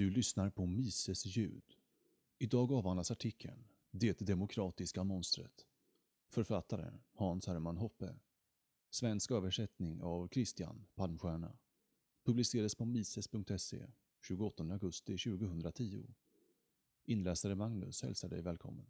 Du 0.00 0.10
lyssnar 0.10 0.50
på 0.50 0.66
Mises 0.66 1.26
ljud. 1.26 1.76
Idag 2.38 2.72
avhandlas 2.72 3.10
artikeln 3.10 3.64
Det 3.90 4.20
demokratiska 4.20 5.04
monstret. 5.04 5.66
Författare 6.28 6.92
Hans 7.12 7.46
Hermann 7.46 7.76
Hoppe. 7.76 8.14
Svensk 8.90 9.30
översättning 9.30 10.02
av 10.02 10.28
Christian 10.28 10.86
Palmstierna. 10.94 11.58
Publicerades 12.24 12.74
på 12.74 12.84
mises.se 12.84 13.86
28 14.20 14.62
augusti 14.62 15.18
2010. 15.18 16.06
Inläsare 17.04 17.54
Magnus 17.54 18.02
hälsar 18.02 18.28
dig 18.28 18.42
välkommen. 18.42 18.86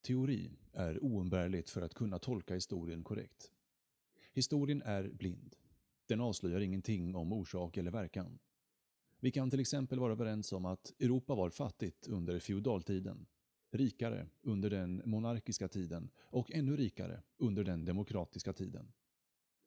Teori 0.00 0.50
är 0.72 1.04
oumbärligt 1.04 1.70
för 1.70 1.82
att 1.82 1.94
kunna 1.94 2.18
tolka 2.18 2.54
historien 2.54 3.04
korrekt. 3.04 3.52
Historien 4.32 4.82
är 4.82 5.08
blind. 5.08 5.56
Den 6.06 6.20
avslöjar 6.20 6.60
ingenting 6.60 7.14
om 7.14 7.32
orsak 7.32 7.76
eller 7.76 7.90
verkan. 7.90 8.38
Vi 9.20 9.30
kan 9.30 9.50
till 9.50 9.60
exempel 9.60 9.98
vara 9.98 10.12
överens 10.12 10.52
om 10.52 10.64
att 10.64 10.92
Europa 11.00 11.34
var 11.34 11.50
fattigt 11.50 12.08
under 12.08 12.38
feodaltiden, 12.38 13.26
rikare 13.70 14.28
under 14.42 14.70
den 14.70 15.02
monarkiska 15.04 15.68
tiden 15.68 16.10
och 16.18 16.52
ännu 16.52 16.76
rikare 16.76 17.22
under 17.36 17.64
den 17.64 17.84
demokratiska 17.84 18.52
tiden. 18.52 18.92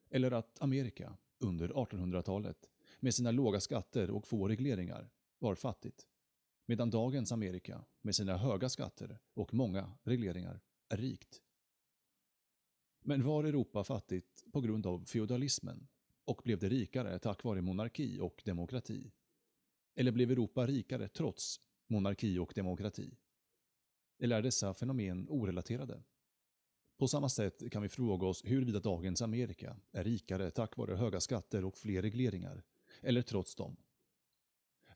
Eller 0.10 0.32
att 0.32 0.62
Amerika 0.62 1.18
under 1.40 1.70
1800-talet 1.70 2.70
med 3.00 3.16
sina 3.16 3.32
låga 3.32 3.60
skatter 3.60 4.12
och 4.12 4.28
få 4.28 4.48
regleringar 4.48 5.10
var 5.40 5.56
fattigt, 5.56 6.08
medan 6.66 6.90
dagens 6.90 7.32
Amerika 7.32 7.86
med 8.02 8.16
sina 8.16 8.38
höga 8.38 8.70
skatter 8.70 9.20
och 9.34 9.54
många 9.54 9.92
regleringar 10.04 10.62
är 10.90 10.98
rikt. 10.98 11.42
Men 13.02 13.24
var 13.24 13.44
Europa 13.44 13.84
fattigt 13.84 14.46
på 14.52 14.62
grund 14.62 14.88
av 14.88 15.06
feodalismen 15.06 15.88
och 16.26 16.42
blev 16.44 16.60
det 16.60 16.70
rikare 16.70 17.20
tack 17.20 17.44
vare 17.44 17.62
monarki 17.62 18.20
och 18.20 18.42
demokrati? 18.46 19.12
Eller 19.96 20.12
blev 20.12 20.32
Europa 20.32 20.68
rikare 20.68 21.08
trots 21.08 21.60
monarki 21.88 22.38
och 22.38 22.54
demokrati? 22.56 23.18
Eller 24.20 24.38
är 24.38 24.42
dessa 24.42 24.74
fenomen 24.74 25.28
orelaterade? 25.30 26.04
På 26.98 27.08
samma 27.08 27.30
sätt 27.30 27.72
kan 27.72 27.82
vi 27.82 27.90
fråga 27.90 28.28
oss 28.28 28.42
huruvida 28.46 28.80
dagens 28.80 29.22
Amerika 29.22 29.78
är 29.92 30.04
rikare 30.04 30.52
tack 30.52 30.78
vare 30.78 30.96
höga 30.96 31.20
skatter 31.20 31.66
och 31.66 31.78
fler 31.78 32.02
regleringar, 32.02 32.64
eller 33.02 33.22
trots 33.22 33.56
dem. 33.56 33.78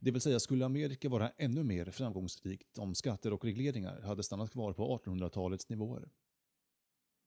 Det 0.02 0.12
vill 0.12 0.22
säga, 0.22 0.40
skulle 0.40 0.66
Amerika 0.66 1.09
vara 1.09 1.30
ännu 1.30 1.64
mer 1.64 1.92
framgångsrikt 1.92 2.78
om 2.78 2.96
skatter 2.96 3.34
och 3.34 3.46
regleringar 3.46 4.02
hade 4.02 4.23
stannat 4.23 4.52
kvar 4.52 4.73
på 4.73 4.98
1800-talets 4.98 5.70
nivåer? 5.70 6.09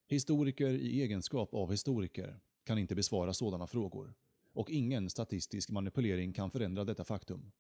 Historiker 0.09 0.69
i 0.71 1.03
egenskap 1.03 1.55
av 1.55 1.71
historiker 1.71 2.41
kan 2.65 2.79
inte 2.79 2.95
besvara 2.95 3.33
sådana 3.33 3.67
frågor 3.67 4.15
och 4.57 4.71
ingen 4.71 5.11
statistisk 5.11 5.71
manipulering 5.71 6.33
kan 6.33 6.51
förändra 6.51 6.85
detta 6.85 7.05
faktum. 7.05 7.53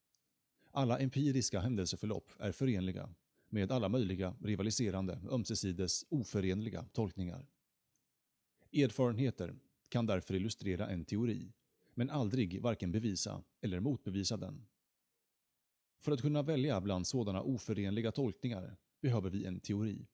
Alla 0.70 0.98
empiriska 0.98 1.61
händelseförlopp 1.61 2.30
är 2.38 2.53
förenliga 2.53 3.14
med 3.48 3.72
alla 3.72 3.88
möjliga 3.88 4.36
rivaliserande, 4.42 5.20
ömsesides 5.30 6.05
oförenliga 6.08 6.84
tolkningar. 6.92 7.47
Erfarenheter 8.72 9.55
kan 9.88 10.06
därför 10.06 10.34
illustrera 10.34 10.88
en 10.88 11.05
teori, 11.05 11.53
men 11.94 12.11
aldrig 12.11 12.62
varken 12.62 12.92
bevisa 12.92 13.42
eller 13.60 13.81
motbevisa 13.81 14.36
den. 14.36 14.66
För 15.98 16.12
att 16.12 16.20
kunna 16.20 16.42
välja 16.42 16.81
bland 16.81 17.06
sådana 17.06 17.42
oförenliga 17.42 18.12
tolkningar 18.12 18.77
behöver 19.00 19.31
vi 19.31 19.44
en 19.44 19.60
teori. 19.60 20.06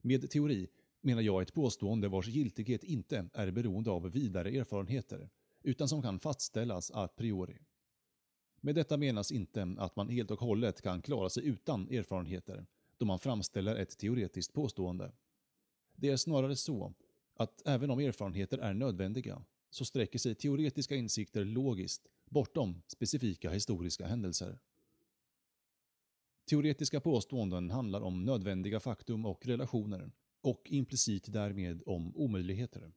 Med 0.00 0.30
teori 0.30 0.68
menar 1.00 1.22
jag 1.22 1.42
ett 1.42 1.54
påstående 1.54 2.08
vars 2.08 2.28
giltighet 2.28 2.84
inte 2.84 3.28
är 3.32 3.50
beroende 3.50 3.90
av 3.90 4.10
vidare 4.10 4.50
erfarenheter, 4.50 5.30
utan 5.66 5.88
som 5.88 6.02
kan 6.02 6.18
fastställas 6.18 6.90
a 6.94 7.08
priori. 7.08 7.58
Med 8.60 8.74
detta 8.74 8.96
menas 8.96 9.32
inte 9.32 9.74
att 9.78 9.96
man 9.96 10.08
helt 10.08 10.30
och 10.30 10.40
hållet 10.40 10.82
kan 10.82 11.02
klara 11.02 11.28
sig 11.28 11.46
utan 11.46 11.88
erfarenheter, 11.88 12.66
då 12.96 13.06
man 13.06 13.18
framställer 13.18 13.76
ett 13.76 13.98
teoretiskt 13.98 14.52
påstående. 14.52 15.12
Det 15.94 16.08
är 16.08 16.16
snarare 16.16 16.56
så 16.56 16.94
att 17.34 17.62
även 17.66 17.90
om 17.90 17.98
erfarenheter 17.98 18.58
är 18.58 18.74
nödvändiga, 18.74 19.44
så 19.70 19.84
sträcker 19.84 20.18
sig 20.18 20.34
teoretiska 20.34 20.96
insikter 20.96 21.44
logiskt 21.44 22.06
bortom 22.24 22.82
specifika 22.86 23.50
historiska 23.50 24.06
händelser. 24.06 24.58
Teoretiska 26.48 27.00
påståenden 27.00 27.70
handlar 27.70 28.00
om 28.00 28.24
nödvändiga 28.24 28.80
faktum 28.80 29.26
och 29.26 29.46
relationer 29.46 30.12
och 30.40 30.62
implicit 30.66 31.32
därmed 31.32 31.82
om 31.86 32.16
omöjligheter. 32.16 32.92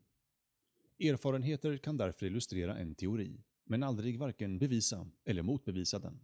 Erfarenheter 0.99 1.77
kan 1.77 1.97
därför 1.97 2.25
illustrera 2.25 2.77
en 2.77 2.95
teori, 2.95 3.43
men 3.63 3.83
aldrig 3.83 4.19
varken 4.19 4.59
bevisa 4.59 5.07
eller 5.25 5.41
motbevisa 5.41 5.99
den. 5.99 6.19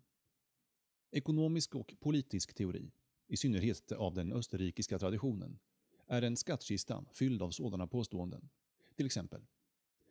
Ekonomisk 1.12 1.76
och 1.76 1.96
politisk 2.00 2.54
teori, 2.54 2.92
i 3.28 3.38
synnerhet 3.38 3.92
av 3.92 4.14
den 4.14 4.34
österrikiska 4.34 5.00
traditionen, 5.00 5.60
är 6.08 6.22
en 6.22 6.38
skattkista 6.38 7.06
fylld 7.14 7.42
av 7.42 7.52
sådana 7.52 7.88
påståenden. 7.88 8.50
Till 8.96 9.06
exempel, 9.06 9.42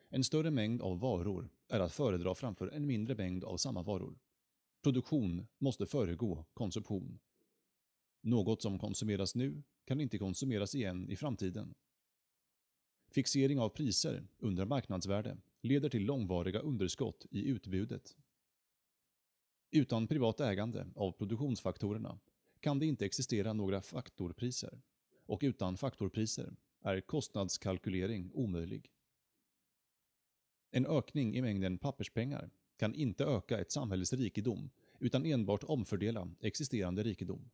en 0.08 0.24
större 0.24 0.50
mängd 0.50 0.82
av 0.82 1.00
varor 1.00 1.48
är 1.68 1.80
att 1.80 1.92
föredra 1.92 2.34
framför 2.34 2.68
en 2.68 2.86
mindre 2.86 3.14
mängd 3.14 3.44
av 3.44 3.56
samma 3.56 3.82
varor. 3.82 4.18
Produktion 4.82 5.46
måste 5.58 5.86
föregå 5.86 6.44
konsumtion. 6.54 7.18
Något 8.20 8.62
som 8.62 8.78
konsumeras 8.78 9.34
nu 9.34 9.62
kan 9.84 10.00
inte 10.00 10.18
konsumeras 10.18 10.74
igen 10.74 11.08
i 11.10 11.16
framtiden. 11.16 11.74
Fixering 13.14 13.58
av 13.58 13.68
priser 13.68 14.26
under 14.38 14.64
marknadsvärde 14.64 15.36
leder 15.60 15.88
till 15.88 16.04
långvariga 16.04 16.58
underskott 16.58 17.26
i 17.30 17.48
utbudet. 17.48 18.16
Utan 19.70 20.06
privat 20.06 20.40
ägande 20.40 20.86
av 20.94 21.12
produktionsfaktorerna 21.12 22.18
kan 22.60 22.78
det 22.78 22.86
inte 22.86 23.06
existera 23.06 23.52
några 23.52 23.82
faktorpriser 23.82 24.82
och 25.26 25.40
utan 25.42 25.76
faktorpriser 25.76 26.56
är 26.80 27.00
kostnadskalkylering 27.00 28.30
omöjlig. 28.34 28.92
En 30.70 30.86
ökning 30.86 31.36
i 31.36 31.42
mängden 31.42 31.78
papperspengar 31.78 32.50
kan 32.76 32.94
inte 32.94 33.24
öka 33.24 33.60
ett 33.60 33.72
samhälles 33.72 34.12
rikedom 34.12 34.70
utan 34.98 35.26
enbart 35.26 35.64
omfördela 35.64 36.30
existerande 36.40 37.02
rikedom. 37.02 37.50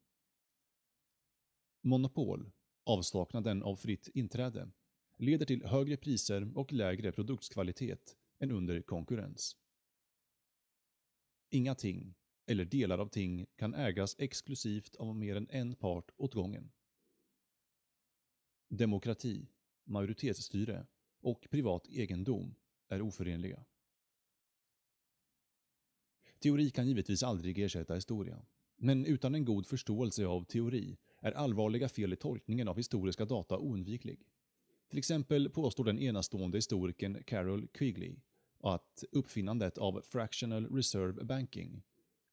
Monopol, 1.81 2.51
avsaknaden 2.85 3.63
av 3.63 3.77
fritt 3.77 4.09
inträde, 4.09 4.71
leder 5.21 5.47
till 5.47 5.65
högre 5.65 5.97
priser 5.97 6.59
och 6.59 6.73
lägre 6.73 7.13
produktkvalitet 7.13 8.17
än 8.39 8.51
under 8.51 8.83
konkurrens. 8.83 9.57
Inga 11.51 11.75
ting, 11.75 12.15
eller 12.47 12.65
delar 12.65 12.99
av 12.99 13.09
ting, 13.09 13.47
kan 13.57 13.75
ägas 13.75 14.17
exklusivt 14.19 14.97
av 14.97 15.17
mer 15.17 15.37
än 15.37 15.47
en 15.51 15.75
part 15.75 16.11
åt 16.17 16.35
gången. 16.35 16.73
Demokrati, 18.69 19.49
majoritetsstyre 19.85 20.87
och 21.21 21.47
privat 21.51 21.87
egendom 21.89 22.55
är 22.89 23.03
oförenliga. 23.03 23.65
Teori 26.39 26.71
kan 26.71 26.89
givetvis 26.89 27.23
aldrig 27.23 27.59
ersätta 27.59 27.95
historia, 27.95 28.47
men 28.77 29.07
utan 29.07 29.35
en 29.35 29.45
god 29.45 29.67
förståelse 29.67 30.27
av 30.27 30.45
teori 30.45 30.99
är 31.21 31.33
allvarliga 31.33 31.89
fel 31.89 32.13
i 32.13 32.17
tolkningen 32.17 32.69
av 32.69 32.77
historiska 32.77 33.25
data 33.25 33.59
oundviklig. 33.59 34.27
Till 34.91 34.99
exempel 34.99 35.51
påstår 35.51 35.85
den 35.85 35.99
enastående 35.99 36.59
historikern 36.59 37.23
Carol 37.25 37.69
Quigley 37.69 38.17
att 38.61 39.05
uppfinnandet 39.13 39.79
av 39.79 40.03
Fractional 40.05 40.67
Reserve 40.67 41.25
Banking, 41.25 41.83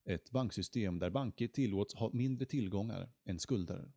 ett 0.06 0.32
banksystem 0.32 1.00
där 1.00 1.10
banker 1.10 1.48
tillåts 1.48 1.96
ha 1.96 2.10
mindre 2.14 2.46
tillgångar 2.46 3.10
än 3.26 3.40
skulder, 3.40 3.92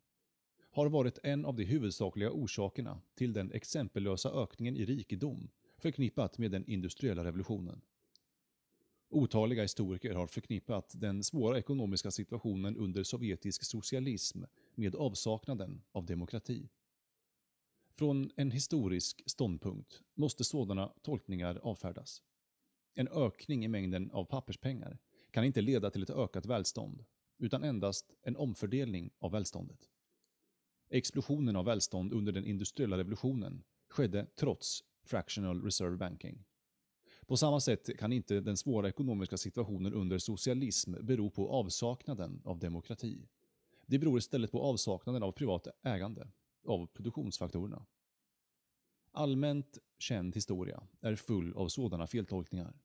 har 0.71 0.89
varit 0.89 1.19
en 1.23 1.45
av 1.45 1.55
de 1.55 1.63
huvudsakliga 1.63 2.31
orsakerna 2.31 3.01
till 3.15 3.33
den 3.33 3.51
exempellösa 3.51 4.29
ökningen 4.29 4.77
i 4.77 4.85
rikedom 4.85 5.49
förknippat 5.77 6.37
med 6.37 6.51
den 6.51 6.65
industriella 6.65 7.23
revolutionen. 7.23 7.81
Otaliga 9.09 9.61
historiker 9.61 10.13
har 10.13 10.27
förknippat 10.27 10.93
den 10.95 11.23
svåra 11.23 11.57
ekonomiska 11.57 12.11
situationen 12.11 12.77
under 12.77 13.03
sovjetisk 13.03 13.63
socialism 13.63 14.43
med 14.75 14.95
avsaknaden 14.95 15.81
av 15.91 16.05
demokrati. 16.05 16.69
Från 18.01 18.31
en 18.35 18.51
historisk 18.51 19.21
ståndpunkt 19.25 20.01
måste 20.13 20.43
sådana 20.43 20.93
tolkningar 21.01 21.59
avfärdas. 21.63 22.21
En 22.93 23.07
ökning 23.07 23.65
i 23.65 23.67
mängden 23.67 24.11
av 24.11 24.25
papperspengar 24.25 24.99
kan 25.31 25.43
inte 25.43 25.61
leda 25.61 25.89
till 25.89 26.03
ett 26.03 26.09
ökat 26.09 26.45
välstånd, 26.45 27.05
utan 27.37 27.63
endast 27.63 28.13
en 28.23 28.37
omfördelning 28.37 29.11
av 29.19 29.31
välståndet. 29.31 29.89
Explosionen 30.89 31.55
av 31.55 31.65
välstånd 31.65 32.13
under 32.13 32.31
den 32.31 32.45
industriella 32.45 32.97
revolutionen 32.97 33.63
skedde 33.89 34.27
trots 34.35 34.83
fractional 35.03 35.63
reserve 35.63 35.97
banking. 35.97 36.43
På 37.25 37.37
samma 37.37 37.59
sätt 37.59 37.97
kan 37.97 38.13
inte 38.13 38.39
den 38.39 38.57
svåra 38.57 38.89
ekonomiska 38.89 39.37
situationen 39.37 39.93
under 39.93 40.17
socialism 40.17 40.93
bero 41.01 41.29
på 41.29 41.49
avsaknaden 41.49 42.41
av 42.45 42.59
demokrati. 42.59 43.27
Det 43.85 43.99
beror 43.99 44.17
istället 44.17 44.51
på 44.51 44.61
avsaknaden 44.61 45.23
av 45.23 45.31
privat 45.31 45.67
ägande 45.83 46.27
av 46.65 46.87
produktionsfaktorerna. 46.87 47.85
Allmänt 49.11 49.77
känd 49.99 50.35
historia 50.35 50.83
är 51.01 51.15
full 51.15 51.53
av 51.53 51.67
sådana 51.67 52.07
feltolkningar. 52.07 52.79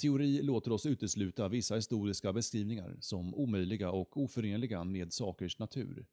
Teori 0.00 0.42
låter 0.42 0.72
oss 0.72 0.86
utesluta 0.86 1.48
vissa 1.48 1.74
historiska 1.74 2.32
beskrivningar 2.32 2.96
som 3.00 3.34
omöjliga 3.34 3.90
och 3.90 4.16
oförenliga 4.16 4.84
med 4.84 5.12
sakers 5.12 5.58
natur. 5.58 6.06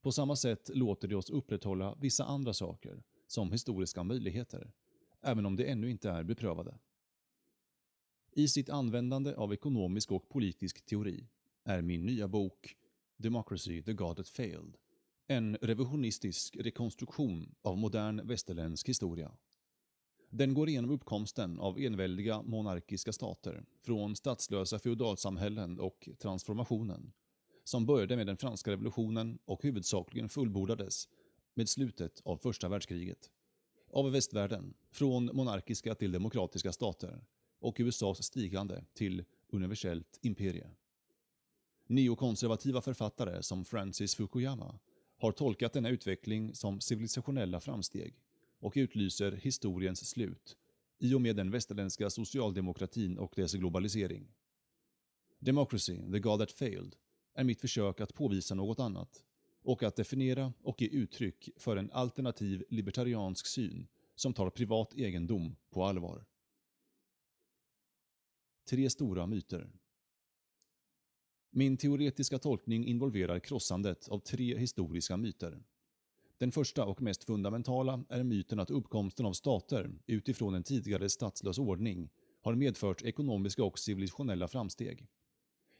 På 0.00 0.12
samma 0.12 0.36
sätt 0.36 0.70
låter 0.74 1.08
det 1.08 1.16
oss 1.16 1.30
upprätthålla 1.30 1.96
vissa 2.00 2.24
andra 2.24 2.52
saker, 2.52 3.02
som 3.26 3.52
historiska 3.52 4.02
möjligheter, 4.02 4.72
även 5.20 5.46
om 5.46 5.56
de 5.56 5.70
ännu 5.70 5.90
inte 5.90 6.10
är 6.10 6.24
beprövade. 6.24 6.78
I 8.32 8.48
sitt 8.48 8.68
användande 8.68 9.34
av 9.34 9.52
ekonomisk 9.52 10.12
och 10.12 10.28
politisk 10.28 10.86
teori 10.86 11.28
är 11.64 11.82
min 11.82 12.06
nya 12.06 12.28
bok 12.28 12.76
Democracy, 13.16 13.82
the 13.82 13.92
God 13.92 14.16
that 14.16 14.28
failed 14.28 14.76
en 15.30 15.56
revisionistisk 15.60 16.56
rekonstruktion 16.56 17.54
av 17.62 17.78
modern 17.78 18.26
västerländsk 18.26 18.88
historia. 18.88 19.32
Den 20.30 20.54
går 20.54 20.68
igenom 20.68 20.90
uppkomsten 20.90 21.58
av 21.58 21.78
enväldiga 21.78 22.42
monarkiska 22.42 23.12
stater, 23.12 23.64
från 23.82 24.16
statslösa 24.16 24.78
feodalsamhällen 24.78 25.80
och 25.80 26.08
transformationen, 26.18 27.12
som 27.64 27.86
började 27.86 28.16
med 28.16 28.26
den 28.26 28.36
franska 28.36 28.70
revolutionen 28.70 29.38
och 29.44 29.62
huvudsakligen 29.62 30.28
fullbordades 30.28 31.08
med 31.54 31.68
slutet 31.68 32.20
av 32.24 32.36
första 32.36 32.68
världskriget. 32.68 33.30
Av 33.92 34.12
västvärlden, 34.12 34.74
från 34.90 35.30
monarkiska 35.32 35.94
till 35.94 36.12
demokratiska 36.12 36.72
stater 36.72 37.24
och 37.60 37.76
USAs 37.78 38.24
stigande 38.24 38.84
till 38.92 39.24
universellt 39.48 40.18
imperie. 40.22 40.70
Neokonservativa 41.86 42.80
författare 42.80 43.42
som 43.42 43.64
Francis 43.64 44.14
Fukuyama 44.14 44.78
har 45.20 45.32
tolkat 45.32 45.72
denna 45.72 45.88
utveckling 45.88 46.54
som 46.54 46.80
civilisationella 46.80 47.60
framsteg 47.60 48.14
och 48.58 48.72
utlyser 48.76 49.32
historiens 49.32 50.10
slut 50.10 50.56
i 50.98 51.14
och 51.14 51.20
med 51.20 51.36
den 51.36 51.50
västerländska 51.50 52.10
socialdemokratin 52.10 53.18
och 53.18 53.32
dess 53.36 53.54
globalisering. 53.54 54.32
Democracy, 55.38 55.96
the 56.12 56.18
God 56.18 56.40
that 56.40 56.52
failed, 56.52 56.96
är 57.34 57.44
mitt 57.44 57.60
försök 57.60 58.00
att 58.00 58.14
påvisa 58.14 58.54
något 58.54 58.80
annat 58.80 59.24
och 59.62 59.82
att 59.82 59.96
definiera 59.96 60.52
och 60.62 60.82
ge 60.82 60.88
uttryck 60.88 61.48
för 61.56 61.76
en 61.76 61.90
alternativ 61.90 62.64
libertariansk 62.68 63.46
syn 63.46 63.86
som 64.14 64.34
tar 64.34 64.50
privat 64.50 64.94
egendom 64.94 65.56
på 65.70 65.84
allvar. 65.84 66.24
Tre 68.68 68.90
stora 68.90 69.26
myter. 69.26 69.70
Min 71.52 71.76
teoretiska 71.76 72.38
tolkning 72.38 72.86
involverar 72.86 73.38
krossandet 73.38 74.08
av 74.08 74.18
tre 74.18 74.58
historiska 74.58 75.16
myter. 75.16 75.62
Den 76.38 76.52
första 76.52 76.84
och 76.84 77.02
mest 77.02 77.24
fundamentala 77.24 78.04
är 78.08 78.22
myten 78.22 78.60
att 78.60 78.70
uppkomsten 78.70 79.26
av 79.26 79.32
stater 79.32 79.90
utifrån 80.06 80.54
en 80.54 80.62
tidigare 80.62 81.08
statslös 81.08 81.58
ordning 81.58 82.10
har 82.40 82.54
medfört 82.54 83.02
ekonomiska 83.02 83.64
och 83.64 83.78
civilisationella 83.78 84.48
framsteg. 84.48 85.06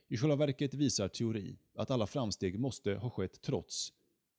I 0.09 0.17
själva 0.17 0.37
verket 0.37 0.75
visar 0.75 1.09
teori 1.09 1.59
att 1.75 1.91
alla 1.91 2.07
framsteg 2.07 2.61
måste 2.61 2.95
ha 2.95 3.11
skett 3.11 3.41
trots, 3.43 3.93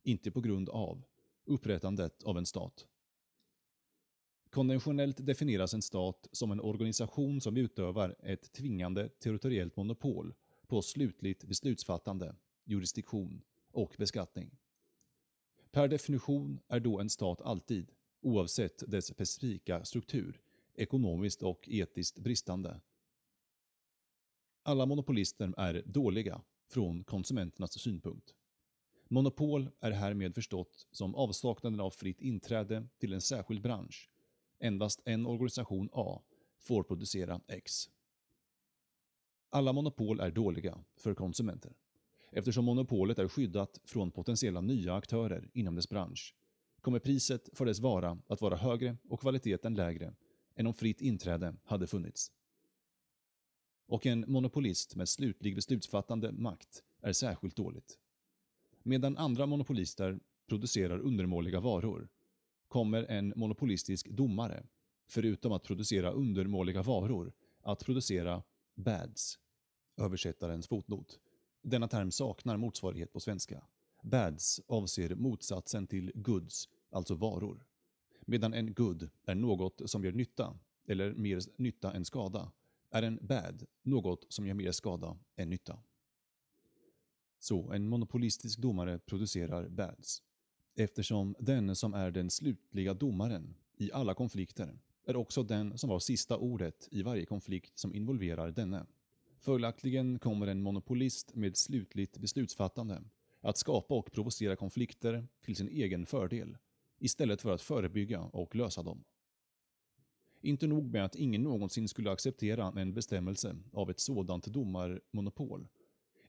inte 0.03 0.31
på 0.31 0.41
grund 0.41 0.69
av, 0.69 1.03
upprättandet 1.45 2.23
av 2.23 2.37
en 2.37 2.45
stat. 2.45 2.87
Konventionellt 4.49 5.25
definieras 5.25 5.73
en 5.73 5.81
stat 5.81 6.27
som 6.31 6.51
en 6.51 6.61
organisation 6.61 7.41
som 7.41 7.57
utövar 7.57 8.15
ett 8.23 8.53
tvingande 8.53 9.09
territoriellt 9.09 9.75
monopol 9.75 10.33
på 10.71 10.81
slutligt 10.81 11.43
beslutsfattande, 11.43 12.35
jurisdiktion 12.65 13.41
och 13.71 13.95
beskattning. 13.97 14.57
Per 15.71 15.87
definition 15.87 16.59
är 16.67 16.79
då 16.79 16.99
en 16.99 17.09
stat 17.09 17.41
alltid, 17.41 17.91
oavsett 18.21 18.91
dess 18.91 19.05
specifika 19.05 19.85
struktur, 19.85 20.41
ekonomiskt 20.75 21.43
och 21.43 21.69
etiskt 21.69 22.19
bristande. 22.19 22.81
Alla 24.63 24.85
monopolister 24.85 25.53
är 25.57 25.83
dåliga 25.85 26.41
från 26.69 27.03
konsumenternas 27.03 27.79
synpunkt. 27.79 28.35
Monopol 29.07 29.69
är 29.79 29.91
härmed 29.91 30.35
förstått 30.35 30.87
som 30.91 31.15
avsaknaden 31.15 31.79
av 31.79 31.91
fritt 31.91 32.21
inträde 32.21 32.87
till 32.99 33.13
en 33.13 33.21
särskild 33.21 33.61
bransch. 33.61 34.09
Endast 34.59 35.01
en 35.05 35.25
organisation 35.25 35.89
A 35.93 36.21
får 36.57 36.83
producera 36.83 37.41
X. 37.47 37.89
Alla 39.53 39.73
monopol 39.73 40.19
är 40.19 40.31
dåliga 40.31 40.77
för 40.97 41.13
konsumenter. 41.13 41.73
Eftersom 42.31 42.65
monopolet 42.65 43.19
är 43.19 43.27
skyddat 43.27 43.79
från 43.83 44.11
potentiella 44.11 44.61
nya 44.61 44.95
aktörer 44.95 45.49
inom 45.53 45.75
dess 45.75 45.89
bransch 45.89 46.35
kommer 46.81 46.99
priset 46.99 47.49
för 47.53 47.65
dess 47.65 47.79
vara 47.79 48.17
att 48.27 48.41
vara 48.41 48.55
högre 48.55 48.97
och 49.09 49.19
kvaliteten 49.19 49.75
lägre 49.75 50.13
än 50.55 50.67
om 50.67 50.73
fritt 50.73 51.01
inträde 51.01 51.55
hade 51.63 51.87
funnits. 51.87 52.31
Och 53.87 54.05
en 54.05 54.25
monopolist 54.27 54.95
med 54.95 55.09
slutlig 55.09 55.55
beslutsfattande 55.55 56.31
makt 56.31 56.83
är 57.01 57.13
särskilt 57.13 57.55
dåligt. 57.55 57.97
Medan 58.83 59.17
andra 59.17 59.45
monopolister 59.45 60.19
producerar 60.47 60.99
undermåliga 60.99 61.59
varor 61.59 62.09
kommer 62.67 63.03
en 63.03 63.33
monopolistisk 63.35 64.09
domare, 64.09 64.63
förutom 65.07 65.51
att 65.51 65.63
producera 65.63 66.11
undermåliga 66.11 66.81
varor, 66.81 67.33
att 67.61 67.85
producera 67.85 68.43
bads, 68.83 69.39
översättarens 69.97 70.67
fotnot. 70.67 71.19
Denna 71.61 71.87
term 71.87 72.11
saknar 72.11 72.57
motsvarighet 72.57 73.13
på 73.13 73.19
svenska. 73.19 73.63
Bads 74.03 74.61
avser 74.67 75.15
motsatsen 75.15 75.87
till 75.87 76.11
goods, 76.15 76.69
alltså 76.89 77.15
varor. 77.15 77.65
Medan 78.21 78.53
en 78.53 78.73
good 78.73 79.09
är 79.25 79.35
något 79.35 79.81
som 79.85 80.03
gör 80.03 80.11
nytta, 80.11 80.59
eller 80.87 81.13
mer 81.13 81.41
nytta 81.57 81.93
än 81.93 82.05
skada, 82.05 82.51
är 82.91 83.03
en 83.03 83.19
bad 83.21 83.65
något 83.83 84.25
som 84.29 84.47
gör 84.47 84.53
mer 84.53 84.71
skada 84.71 85.17
än 85.35 85.49
nytta. 85.49 85.79
Så 87.39 87.71
en 87.71 87.87
monopolistisk 87.87 88.59
domare 88.59 88.99
producerar 88.99 89.69
bads. 89.69 90.23
Eftersom 90.75 91.35
den 91.39 91.75
som 91.75 91.93
är 91.93 92.11
den 92.11 92.29
slutliga 92.29 92.93
domaren 92.93 93.55
i 93.77 93.91
alla 93.91 94.13
konflikter 94.13 94.79
är 95.05 95.15
också 95.15 95.43
den 95.43 95.77
som 95.77 95.89
har 95.89 95.99
sista 95.99 96.37
ordet 96.37 96.87
i 96.91 97.03
varje 97.03 97.25
konflikt 97.25 97.79
som 97.79 97.95
involverar 97.95 98.51
denne. 98.51 98.85
Följaktligen 99.39 100.19
kommer 100.19 100.47
en 100.47 100.61
monopolist 100.61 101.35
med 101.35 101.57
slutligt 101.57 102.17
beslutsfattande 102.17 103.03
att 103.41 103.57
skapa 103.57 103.95
och 103.95 104.11
provocera 104.11 104.55
konflikter 104.55 105.27
till 105.41 105.55
sin 105.55 105.69
egen 105.69 106.05
fördel, 106.05 106.57
istället 106.99 107.41
för 107.41 107.53
att 107.53 107.61
förebygga 107.61 108.19
och 108.21 108.55
lösa 108.55 108.83
dem. 108.83 109.03
Inte 110.41 110.67
nog 110.67 110.91
med 110.91 111.05
att 111.05 111.15
ingen 111.15 111.43
någonsin 111.43 111.87
skulle 111.87 112.11
acceptera 112.11 112.73
en 112.75 112.93
bestämmelse 112.93 113.55
av 113.73 113.89
ett 113.89 113.99
sådant 113.99 114.45
domarmonopol. 114.45 115.67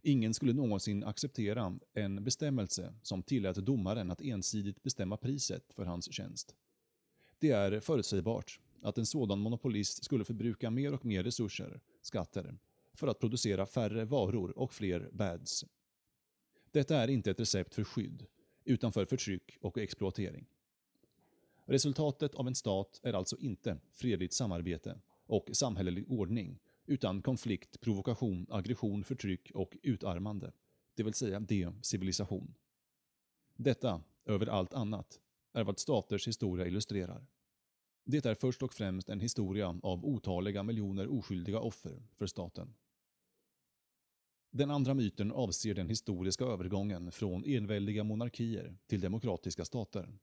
Ingen 0.02 0.35
skulle 0.35 0.52
någonsin 0.52 1.05
acceptera 1.05 1.79
en 1.95 2.25
bestämmelse 2.25 2.95
som 3.02 3.23
tillät 3.23 3.57
domaren 3.57 4.11
att 4.11 4.21
ensidigt 4.21 4.83
bestämma 4.83 5.17
priset 5.17 5.73
för 5.73 5.85
hans 5.85 6.12
tjänst. 6.12 6.55
Det 7.43 7.51
är 7.51 7.81
förutsägbart 7.81 8.61
att 8.83 8.99
en 8.99 9.07
sådan 9.07 9.39
monopolist 9.39 10.05
skulle 10.05 10.25
förbruka 10.25 10.71
mer 10.71 10.95
och 10.95 11.05
mer 11.05 11.23
resurser, 11.23 11.81
skatter, 12.03 12.59
för 12.95 13.07
att 13.09 13.19
producera 13.19 13.67
färre 13.67 14.05
varor 14.05 14.59
och 14.59 14.73
fler 14.73 15.11
bads. 15.13 15.65
Detta 16.71 16.97
är 16.97 17.09
inte 17.09 17.31
ett 17.31 17.41
recept 17.41 17.75
för 17.75 17.85
skydd, 17.85 18.27
utan 18.65 18.93
för 18.93 19.05
förtryck 19.05 19.59
och 19.61 19.79
exploatering. 19.79 20.47
Resultatet 21.65 22.35
av 22.35 22.47
en 22.47 22.55
stat 22.55 23.01
är 23.03 23.13
alltså 23.13 23.37
inte 23.37 23.79
fredligt 23.93 24.35
samarbete 24.35 25.01
och 25.27 25.51
samhällelig 25.53 26.11
ordning, 26.11 26.59
utan 26.87 27.23
konflikt, 27.23 27.81
provokation, 27.81 28.47
aggression, 28.51 29.05
förtryck 29.05 29.51
och 29.55 29.77
utarmande, 29.83 30.53
det 30.95 31.03
vill 31.03 31.15
säga 31.15 31.41
de-civilisation. 31.41 32.55
Detta, 33.57 34.03
över 34.25 34.47
allt 34.47 34.75
annat, 34.75 35.21
är 35.53 35.65
vad 35.65 35.79
staters 35.79 36.29
historia 36.29 36.67
illustrerar. 36.67 37.27
Det 38.05 38.27
är 38.27 38.35
först 38.35 38.63
och 38.63 38.75
främst 38.75 39.09
en 39.09 39.21
historia 39.21 39.81
av 39.83 40.05
otaliga 40.05 40.63
miljoner 40.63 41.09
oskyldiga 41.09 41.61
offer 41.61 42.03
för 42.15 42.27
staten. 42.27 42.75
Den 44.51 44.71
andra 44.71 44.95
myten 44.95 45.33
avser 45.33 45.75
den 45.75 45.89
historiska 45.89 46.45
övergången 46.45 47.13
från 47.13 47.45
enväldiga 47.45 48.05
monarkier 48.05 48.77
till 48.87 49.01
demokratiska 49.01 49.65
stater. 49.65 50.19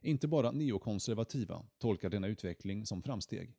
Inte 0.00 0.28
bara 0.28 0.50
neokonservativa 0.50 1.66
tolkar 1.78 2.10
denna 2.10 2.26
utveckling 2.26 2.86
som 2.86 3.02
framsteg. 3.02 3.56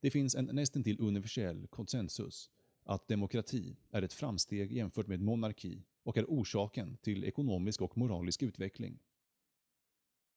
Det 0.00 0.10
finns 0.10 0.34
en 0.34 0.44
nästintill 0.44 1.00
universell 1.00 1.66
konsensus 1.66 2.50
att 2.84 3.08
demokrati 3.08 3.76
är 3.90 4.02
ett 4.02 4.12
framsteg 4.12 4.72
jämfört 4.72 5.06
med 5.06 5.20
monarki 5.20 5.84
och 6.02 6.16
är 6.16 6.24
orsaken 6.24 6.96
till 6.96 7.24
ekonomisk 7.24 7.82
och 7.82 7.96
moralisk 7.98 8.42
utveckling. 8.42 8.98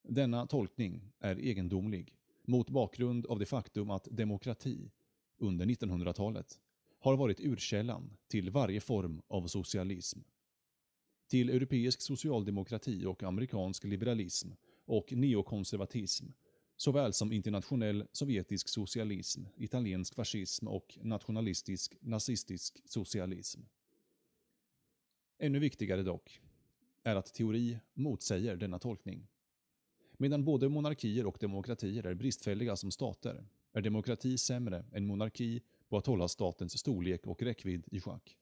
Denna 0.09 0.47
tolkning 0.47 1.01
är 1.19 1.39
egendomlig 1.39 2.13
mot 2.43 2.69
bakgrund 2.69 3.25
av 3.25 3.39
det 3.39 3.45
faktum 3.45 3.89
att 3.89 4.07
demokrati 4.11 4.91
under 5.37 5.65
1900-talet 5.65 6.59
har 6.99 7.17
varit 7.17 7.39
urkällan 7.39 8.17
till 8.27 8.49
varje 8.49 8.81
form 8.81 9.21
av 9.27 9.47
socialism. 9.47 10.19
Till 11.27 11.49
europeisk 11.49 12.01
socialdemokrati 12.01 13.05
och 13.05 13.23
amerikansk 13.23 13.83
liberalism 13.83 14.49
och 14.85 15.13
neokonservatism 15.13 16.25
såväl 16.77 17.13
som 17.13 17.31
internationell 17.31 18.07
sovjetisk 18.11 18.69
socialism, 18.69 19.43
italiensk 19.55 20.15
fascism 20.15 20.67
och 20.67 20.97
nationalistisk 21.01 21.95
nazistisk 21.99 22.81
socialism. 22.85 23.61
Ännu 25.39 25.59
viktigare 25.59 26.03
dock 26.03 26.41
är 27.03 27.15
att 27.15 27.33
teori 27.33 27.79
motsäger 27.93 28.55
denna 28.55 28.79
tolkning. 28.79 29.27
Medan 30.17 30.45
både 30.45 30.69
monarkier 30.69 31.25
och 31.25 31.38
demokratier 31.39 32.05
är 32.05 32.13
bristfälliga 32.13 32.75
som 32.75 32.91
stater 32.91 33.47
är 33.74 33.81
demokrati 33.81 34.38
sämre 34.38 34.86
än 34.93 35.07
monarki 35.07 35.62
på 35.89 35.97
att 35.97 36.05
hålla 36.05 36.27
statens 36.27 36.79
storlek 36.79 37.27
och 37.27 37.41
räckvidd 37.41 37.83
i 37.91 38.00
schack. 38.00 38.38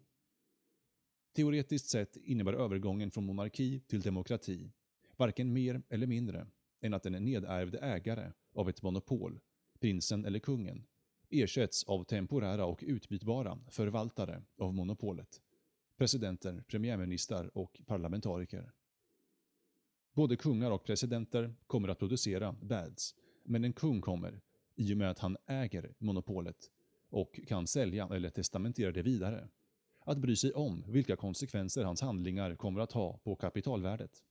Teoretiskt 1.36 1.90
sett 1.90 2.18
innebär 2.18 2.54
övergången 2.54 3.12
från 3.12 3.26
monarki 3.26 3.80
till 3.80 4.02
demokrati 4.02 4.72
varken 5.18 5.54
mer 5.54 5.82
eller 5.90 6.08
mindre 6.08 6.48
än 6.82 6.94
att 6.94 7.06
en 7.06 7.26
nedärvd 7.26 7.76
ägare 7.76 8.32
av 8.54 8.70
ett 8.70 8.82
monopol, 8.82 9.40
prinsen 9.80 10.26
eller 10.26 10.40
kungen, 10.40 10.86
ersätts 11.30 11.84
av 11.84 12.04
temporära 12.04 12.66
och 12.66 12.84
utbytbara 12.88 13.60
förvaltare 13.68 14.44
av 14.58 14.74
monopolet, 14.74 15.42
presidenter, 15.98 16.64
premiärministrar 16.68 17.58
och 17.58 17.82
parlamentariker. 17.86 18.72
Både 20.16 20.36
kungar 20.36 20.72
och 20.72 20.84
presidenter 20.84 21.56
kommer 21.68 21.88
att 21.88 22.00
producera 22.00 22.56
bads, 22.62 23.16
men 23.44 23.64
en 23.64 23.74
kung 23.74 24.02
kommer, 24.02 24.42
i 24.76 24.94
och 24.94 24.98
med 24.98 25.10
att 25.10 25.20
han 25.20 25.38
äger 25.48 25.94
monopolet 25.98 26.72
och 27.10 27.40
kan 27.48 27.68
sälja 27.68 28.10
eller 28.12 28.30
testamentera 28.30 28.92
det 28.92 29.02
vidare, 29.02 29.48
att 30.00 30.18
bry 30.18 30.36
sig 30.36 30.54
om 30.54 30.84
vilka 30.88 31.16
konsekvenser 31.16 31.84
hans 31.84 32.02
handlingar 32.02 32.56
kommer 32.56 32.80
att 32.80 32.92
ha 32.92 33.18
på 33.18 33.36
kapitalvärdet. 33.36 34.24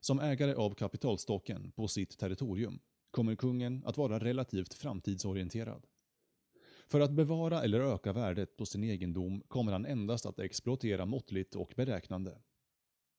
Som 0.00 0.20
ägare 0.20 0.54
av 0.54 0.74
kapitalstocken 0.74 1.72
på 1.72 1.88
sitt 1.88 2.18
territorium 2.18 2.78
kommer 3.10 3.34
kungen 3.34 3.82
att 3.86 3.96
vara 3.96 4.18
relativt 4.18 4.74
framtidsorienterad. 4.74 5.86
För 6.88 7.00
att 7.00 7.12
bevara 7.12 7.62
eller 7.62 7.80
öka 7.80 8.12
värdet 8.12 8.56
på 8.56 8.66
sin 8.66 8.84
egendom 8.84 9.42
kommer 9.48 9.72
han 9.72 9.86
endast 9.86 10.26
att 10.26 10.38
exploatera 10.38 11.06
måttligt 11.06 11.54
och 11.54 11.72
beräknande. 11.76 12.38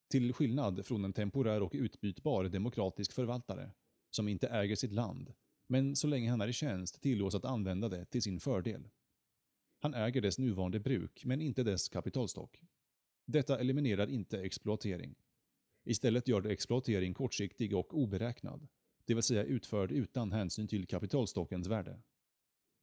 Till 0.07 0.33
skillnad 0.33 0.85
från 0.85 1.05
en 1.05 1.13
temporär 1.13 1.61
och 1.61 1.71
utbytbar 1.73 2.43
demokratisk 2.43 3.13
förvaltare, 3.13 3.71
som 4.09 4.27
inte 4.27 4.47
äger 4.47 4.75
sitt 4.75 4.91
land, 4.91 5.33
men 5.67 5.95
så 5.95 6.07
länge 6.07 6.29
han 6.29 6.41
är 6.41 6.47
i 6.47 6.53
tjänst 6.53 7.01
tillåts 7.01 7.35
att 7.35 7.45
använda 7.45 7.89
det 7.89 8.05
till 8.05 8.21
sin 8.21 8.39
fördel. 8.39 8.89
Han 9.79 9.93
äger 9.93 10.21
dess 10.21 10.39
nuvarande 10.39 10.79
bruk, 10.79 11.25
men 11.25 11.41
inte 11.41 11.63
dess 11.63 11.89
kapitalstock. 11.89 12.61
Detta 13.25 13.59
eliminerar 13.59 14.07
inte 14.07 14.41
exploatering. 14.41 15.15
Istället 15.85 16.27
gör 16.27 16.41
det 16.41 16.51
exploatering 16.51 17.13
kortsiktig 17.13 17.75
och 17.75 17.97
oberäknad, 17.97 18.67
det 19.05 19.13
vill 19.13 19.23
säga 19.23 19.43
utförd 19.43 19.91
utan 19.91 20.31
hänsyn 20.31 20.67
till 20.67 20.87
kapitalstockens 20.87 21.67
värde. 21.67 22.01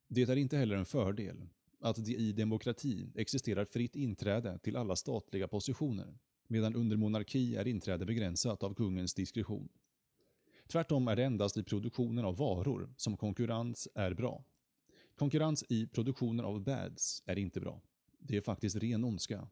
Det 0.08 0.22
är 0.22 0.36
inte 0.36 0.56
heller 0.56 0.76
en 0.76 0.84
fördel 0.84 1.48
att 1.80 2.04
det 2.04 2.14
i 2.14 2.32
demokrati 2.32 3.12
existerar 3.14 3.64
fritt 3.64 3.96
inträde 3.96 4.58
till 4.58 4.76
alla 4.76 4.96
statliga 4.96 5.48
positioner, 5.48 6.18
medan 6.46 6.74
under 6.74 6.96
monarki 6.96 7.56
är 7.56 7.68
inträde 7.68 8.06
begränsat 8.06 8.62
av 8.62 8.74
kungens 8.74 9.14
diskretion. 9.14 9.68
Tvärtom 10.66 11.08
är 11.08 11.16
det 11.16 11.24
endast 11.24 11.56
i 11.56 11.62
produktionen 11.62 12.24
av 12.24 12.36
varor 12.36 12.94
som 12.96 13.16
konkurrens 13.16 13.88
är 13.94 14.14
bra. 14.14 14.44
Konkurrens 15.16 15.64
i 15.68 15.86
produktionen 15.86 16.44
av 16.44 16.64
bads 16.64 17.22
är 17.26 17.38
inte 17.38 17.60
bra. 17.60 17.80
Det 18.18 18.36
är 18.36 18.40
faktiskt 18.40 18.76
ren 18.76 19.04
ondska. 19.04 19.48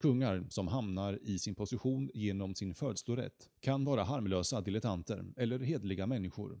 Kungar 0.00 0.46
som 0.48 0.68
hamnar 0.68 1.18
i 1.22 1.38
sin 1.38 1.54
position 1.54 2.10
genom 2.14 2.54
sin 2.54 2.74
födslorätt 2.74 3.48
kan 3.60 3.84
vara 3.84 4.04
harmlösa 4.04 4.60
dilettanter 4.60 5.24
eller 5.36 5.58
hedliga 5.58 6.06
människor. 6.06 6.60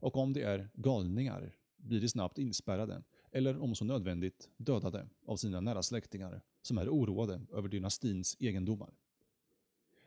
Och 0.00 0.16
om 0.16 0.32
de 0.32 0.42
är 0.42 0.68
galningar 0.74 1.54
blir 1.76 2.00
de 2.00 2.08
snabbt 2.08 2.38
inspärrade 2.38 3.02
eller 3.32 3.62
om 3.62 3.74
så 3.74 3.84
nödvändigt 3.84 4.50
dödade 4.56 5.08
av 5.26 5.36
sina 5.36 5.60
nära 5.60 5.82
släktingar 5.82 6.42
som 6.68 6.78
är 6.78 6.88
oroade 6.88 7.40
över 7.52 7.68
dynastins 7.68 8.36
egendomar. 8.40 8.94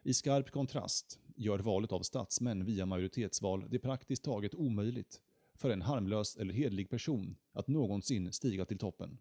I 0.03 0.13
skarp 0.13 0.51
kontrast 0.51 1.19
gör 1.35 1.59
valet 1.59 1.91
av 1.91 2.01
statsmän 2.01 2.65
via 2.65 2.85
majoritetsval 2.85 3.67
det 3.69 3.79
praktiskt 3.79 4.23
taget 4.23 4.55
omöjligt 4.55 5.21
för 5.55 5.69
en 5.69 5.81
harmlös 5.81 6.37
eller 6.37 6.53
hedlig 6.53 6.89
person 6.89 7.35
att 7.53 7.67
någonsin 7.67 8.31
stiga 8.31 8.65
till 8.65 8.77
toppen. 8.77 9.17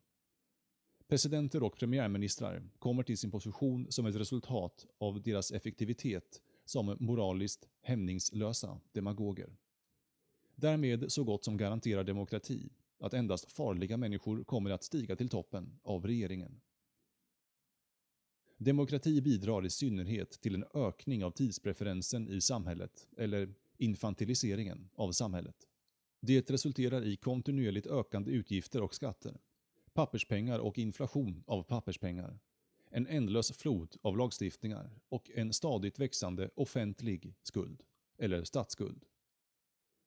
Presidenter 1.09 1.63
och 1.63 1.77
premiärministrar 1.77 2.63
kommer 2.79 3.03
till 3.03 3.19
sin 3.19 3.31
position 3.31 3.87
som 3.93 4.07
ett 4.07 4.17
resultat 4.17 4.87
av 4.99 5.23
deras 5.23 5.53
effektivitet 5.53 6.43
som 6.65 6.97
moraliskt 7.01 7.69
hämningslösa 7.83 8.81
demagoger. 8.93 9.57
Därmed 10.55 11.13
så 11.13 11.25
gott 11.25 11.45
som 11.45 11.57
garanterar 11.57 12.05
demokrati 12.05 12.71
att 12.99 13.15
endast 13.15 13.53
farliga 13.53 13.97
människor 13.97 14.45
kommer 14.45 14.71
att 14.71 14.85
stiga 14.85 15.17
till 15.17 15.29
toppen 15.29 15.79
av 15.83 16.07
regeringen. 16.07 16.61
Demokrati 18.63 19.21
bidrar 19.21 19.67
i 19.67 19.71
synnerhet 19.71 20.31
till 20.31 20.55
en 20.55 20.65
ökning 20.75 21.25
av 21.25 21.31
tidspreferensen 21.31 22.29
i 22.29 22.41
samhället, 22.41 23.09
eller 23.17 23.55
infantiliseringen 23.79 24.89
av 24.95 25.13
samhället. 25.13 25.57
Det 26.21 26.51
resulterar 26.51 27.05
i 27.05 27.17
kontinuerligt 27.17 27.87
ökande 27.87 28.31
utgifter 28.31 28.83
och 28.83 28.95
skatter, 28.95 29.41
papperspengar 29.93 30.59
och 30.59 30.79
inflation 30.79 31.43
av 31.47 31.63
papperspengar, 31.63 32.39
en 32.91 33.07
ändlös 33.07 33.53
flod 33.53 33.97
av 34.03 34.17
lagstiftningar 34.17 34.91
och 35.09 35.31
en 35.35 35.53
stadigt 35.53 35.99
växande 35.99 36.51
offentlig 36.55 37.35
skuld, 37.43 37.83
eller 38.19 38.45
statsskuld. 38.45 39.05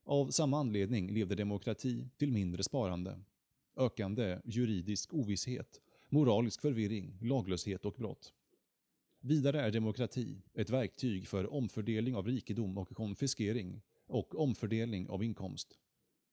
Av 0.03 0.31
samma 0.31 0.59
anledning 0.59 1.11
leder 1.11 1.35
demokrati 1.35 2.09
till 2.17 2.31
mindre 2.31 2.63
sparande, 2.63 3.19
ökande 3.77 4.39
juridisk 4.45 5.13
ovisshet, 5.13 5.81
moralisk 6.09 6.61
förvirring, 6.61 7.17
laglöshet 7.21 7.85
och 7.85 7.93
brott. 7.93 8.33
Vidare 9.25 9.61
är 9.61 9.71
demokrati 9.71 10.41
ett 10.53 10.69
verktyg 10.69 11.27
för 11.27 11.53
omfördelning 11.53 12.15
av 12.15 12.27
rikedom 12.27 12.77
och 12.77 12.89
konfiskering 12.89 13.81
och 14.07 14.39
omfördelning 14.39 15.09
av 15.09 15.23
inkomst. 15.23 15.79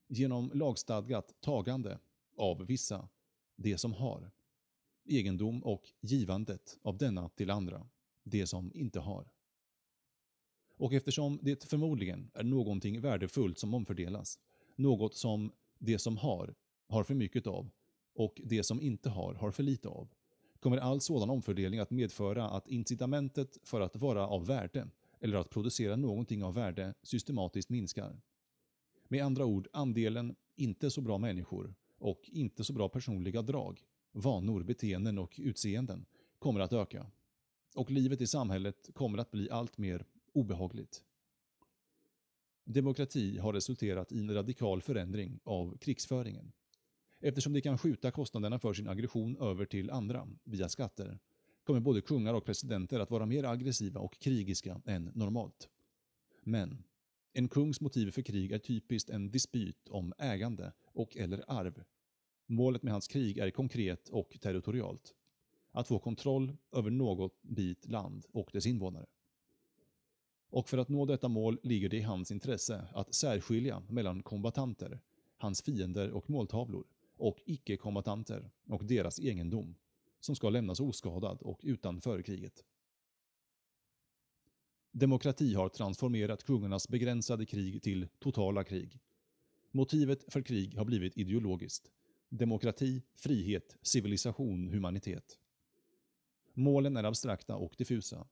Genom 0.08 0.50
lagstadgat 0.54 1.40
tagande 1.40 1.98
av 2.36 2.66
vissa, 2.66 3.08
det 3.56 3.78
som 3.78 3.92
har, 3.92 4.30
egendom 5.04 5.62
och 5.62 5.92
givandet 6.00 6.78
av 6.82 6.98
denna 6.98 7.28
till 7.28 7.50
andra, 7.50 7.86
det 8.22 8.46
som 8.46 8.72
inte 8.74 9.00
har. 9.00 9.32
Och 10.76 10.92
eftersom 10.92 11.38
det 11.42 11.64
förmodligen 11.64 12.30
är 12.34 12.44
någonting 12.44 13.00
värdefullt 13.00 13.58
som 13.58 13.74
omfördelas, 13.74 14.38
något 14.76 15.14
som 15.14 15.52
det 15.78 15.98
som 15.98 16.16
har, 16.16 16.54
har 16.88 17.04
för 17.04 17.14
mycket 17.14 17.46
av 17.46 17.70
och 18.14 18.40
det 18.44 18.62
som 18.62 18.80
inte 18.80 19.10
har, 19.10 19.34
har 19.34 19.50
för 19.50 19.62
lite 19.62 19.88
av, 19.88 20.08
kommer 20.60 20.76
all 20.76 21.00
sådan 21.00 21.30
omfördelning 21.30 21.80
att 21.80 21.90
medföra 21.90 22.48
att 22.50 22.68
incitamentet 22.68 23.58
för 23.62 23.80
att 23.80 23.96
vara 23.96 24.26
av 24.26 24.46
värde 24.46 24.88
eller 25.20 25.38
att 25.38 25.50
producera 25.50 25.96
någonting 25.96 26.44
av 26.44 26.54
värde 26.54 26.94
systematiskt 27.02 27.70
minskar. 27.70 28.20
Med 29.08 29.24
andra 29.24 29.44
ord, 29.44 29.68
andelen 29.72 30.34
inte 30.56 30.90
så 30.90 31.00
bra 31.00 31.18
människor 31.18 31.74
och 31.98 32.30
inte 32.32 32.64
så 32.64 32.72
bra 32.72 32.88
personliga 32.88 33.42
drag, 33.42 33.80
vanor, 34.12 34.62
beteenden 34.62 35.18
och 35.18 35.34
utseenden 35.38 36.06
kommer 36.38 36.60
att 36.60 36.72
öka. 36.72 37.06
Och 37.74 37.90
livet 37.90 38.20
i 38.20 38.26
samhället 38.26 38.90
kommer 38.94 39.18
att 39.18 39.30
bli 39.30 39.50
allt 39.50 39.78
mer 39.78 40.04
obehagligt. 40.32 41.04
Demokrati 42.64 43.38
har 43.38 43.52
resulterat 43.52 44.12
i 44.12 44.18
en 44.18 44.34
radikal 44.34 44.82
förändring 44.82 45.40
av 45.44 45.78
krigsföringen. 45.78 46.52
Eftersom 47.20 47.52
de 47.52 47.60
kan 47.60 47.78
skjuta 47.78 48.10
kostnaderna 48.10 48.58
för 48.58 48.72
sin 48.72 48.88
aggression 48.88 49.36
över 49.36 49.64
till 49.64 49.90
andra 49.90 50.28
via 50.44 50.68
skatter 50.68 51.18
kommer 51.64 51.80
både 51.80 52.00
kungar 52.00 52.34
och 52.34 52.44
presidenter 52.44 53.00
att 53.00 53.10
vara 53.10 53.26
mer 53.26 53.44
aggressiva 53.44 54.00
och 54.00 54.18
krigiska 54.18 54.80
än 54.86 55.10
normalt. 55.14 55.68
Men 56.42 56.82
en 57.32 57.48
kungs 57.48 57.80
motiv 57.80 58.10
för 58.10 58.22
krig 58.22 58.52
är 58.52 58.58
typiskt 58.58 59.10
en 59.10 59.30
dispyt 59.30 59.88
om 59.88 60.12
ägande 60.18 60.72
och 60.84 61.16
eller 61.16 61.44
arv. 61.48 61.82
Målet 62.46 62.82
med 62.82 62.92
hans 62.92 63.08
krig 63.08 63.38
är 63.38 63.50
konkret 63.50 64.08
och 64.08 64.36
territorialt. 64.40 65.14
Att 65.72 65.88
få 65.88 65.98
kontroll 65.98 66.56
över 66.72 66.90
något 66.90 67.42
bit 67.42 67.86
land 67.88 68.26
och 68.32 68.50
dess 68.52 68.66
invånare. 68.66 69.06
Och 70.50 70.68
för 70.68 70.78
att 70.78 70.88
nå 70.88 71.06
detta 71.06 71.28
mål 71.28 71.58
ligger 71.62 71.88
det 71.88 71.96
i 71.96 72.02
hans 72.02 72.30
intresse 72.30 72.88
att 72.92 73.14
särskilja 73.14 73.82
mellan 73.88 74.22
kombatanter, 74.22 75.00
hans 75.36 75.62
fiender 75.62 76.10
och 76.10 76.30
måltavlor, 76.30 76.84
och 77.20 77.38
icke-kombatanter 77.46 78.50
och 78.66 78.84
deras 78.84 79.18
egendom, 79.18 79.74
som 80.20 80.36
ska 80.36 80.50
lämnas 80.50 80.80
oskadad 80.80 81.42
och 81.42 81.60
utan 81.62 82.00
kriget. 82.00 82.64
Demokrati 84.92 85.54
har 85.54 85.68
transformerat 85.68 86.44
kungarnas 86.44 86.88
begränsade 86.88 87.46
krig 87.46 87.82
till 87.82 88.08
totala 88.18 88.64
krig. 88.64 89.00
Motivet 89.70 90.32
för 90.32 90.42
krig 90.42 90.76
har 90.76 90.84
blivit 90.84 91.16
ideologiskt. 91.16 91.90
Demokrati, 92.28 93.02
frihet, 93.14 93.76
civilisation, 93.82 94.68
humanitet. 94.68 95.38
Målen 96.54 96.96
är 96.96 97.04
abstrakta 97.04 97.56
och 97.56 97.74
diffusa. 97.78 98.26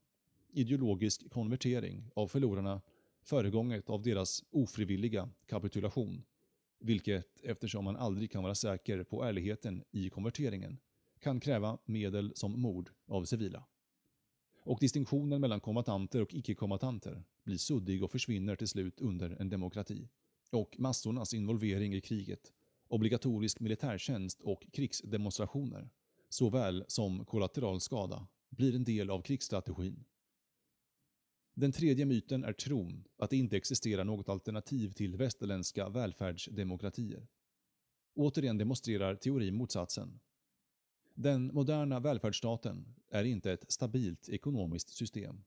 Ideologisk 0.53 1.31
konvertering 1.31 2.11
av 2.15 2.29
förlorarna 2.29 2.81
föregånget 3.29 3.91
av 3.91 4.03
deras 4.03 4.45
ofrivilliga 4.51 5.29
kapitulation, 5.47 6.23
vilket, 6.79 7.41
eftersom 7.43 7.85
man 7.85 7.97
aldrig 7.97 8.33
kan 8.33 8.43
vara 8.43 8.55
säker 8.55 9.05
på 9.05 9.25
ärligheten 9.25 9.85
i 9.91 10.11
konverteringen, 10.11 10.79
kan 11.21 11.41
kräva 11.41 11.79
medel 11.85 12.33
som 12.35 12.61
mord 12.61 12.91
av 13.07 13.25
civila. 13.25 13.65
Och 14.63 14.79
distinktionen 14.81 15.41
mellan 15.41 15.61
kombatanter 15.61 16.23
och 16.23 16.35
icke-kombatanter 16.35 17.23
blir 17.45 17.57
suddig 17.57 18.03
och 18.05 18.11
försvinner 18.11 18.57
till 18.57 18.69
slut 18.69 19.01
under 19.01 19.31
en 19.31 19.49
demokrati. 19.49 20.09
Och 20.51 20.77
massornas 20.79 21.35
involvering 21.35 21.95
i 21.95 22.01
kriget, 22.01 22.53
obligatorisk 22.89 23.61
militärtjänst 23.61 24.41
och 24.41 24.67
krigsdemonstrationer, 24.73 25.91
såväl 26.29 26.85
som 26.89 27.25
kollateral 27.25 27.81
skada, 27.81 28.27
blir 28.51 28.75
en 28.75 28.85
del 28.85 29.11
av 29.11 29.23
krigsstrategin. 29.23 30.05
Den 31.59 31.73
tredje 31.73 32.07
myten 32.07 32.45
är 32.45 32.53
tron 32.53 33.05
att 33.17 33.31
det 33.31 33.37
inte 33.37 33.57
existerar 33.57 34.05
något 34.05 34.29
alternativ 34.29 34.93
till 34.93 35.17
västerländska 35.17 35.89
välfärdsdemokratier. 35.89 37.27
Återigen 38.15 38.59
demonstrerar 38.59 39.15
teorin 39.15 39.55
motsatsen. 39.55 40.21
Den 41.15 41.47
moderna 41.55 42.01
välfärdsstaten 42.01 42.95
är 43.11 43.25
inte 43.25 43.53
ett 43.53 43.73
stabilt 43.73 44.29
ekonomiskt 44.29 44.89
system. 44.89 45.45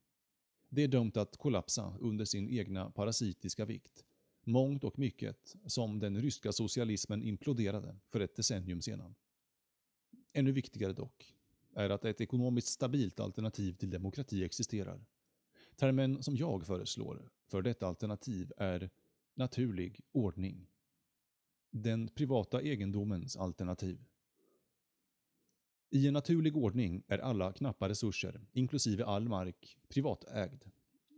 Det 0.70 0.84
är 0.84 0.88
dömt 0.88 1.18
att 1.18 1.38
kollapsa 1.38 1.98
under 2.00 2.26
sin 2.26 2.50
egna 2.50 2.92
parasitiska 2.92 3.66
vikt. 3.66 4.06
Mångt 4.44 4.84
och 4.84 5.00
mycket 5.00 5.56
som 5.66 6.00
den 6.00 6.22
ryska 6.22 6.52
socialismen 6.52 7.24
imploderade 7.24 7.96
för 8.10 8.20
ett 8.20 8.36
decennium 8.36 8.82
sedan. 8.82 9.16
Ännu 10.34 10.52
viktigare 10.52 10.94
dock 10.94 11.36
är 11.76 11.90
att 11.90 12.06
ett 12.06 12.22
ekonomiskt 12.22 12.68
stabilt 12.68 13.20
alternativ 13.20 13.74
till 13.74 13.90
demokrati 13.90 14.44
existerar. 14.44 15.06
Termen 15.82 16.24
som 16.24 16.36
jag 16.36 16.68
föreslår 16.68 17.30
för 17.48 17.62
detta 17.62 17.88
alternativ 17.88 18.52
är 18.58 18.90
naturlig 19.36 20.00
ordning. 20.12 20.68
Den 21.72 22.08
privata 22.08 22.62
egendomens 22.62 23.38
alternativ. 23.38 24.06
I 25.90 26.08
en 26.08 26.14
naturlig 26.14 26.58
ordning 26.58 27.04
är 27.08 27.18
alla 27.18 27.54
knappa 27.54 27.90
resurser, 27.90 28.42
inklusive 28.54 29.06
all 29.06 29.30
mark, 29.30 29.78
privatägd. 29.90 30.64